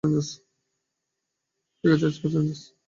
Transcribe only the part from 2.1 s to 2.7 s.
Space rangers.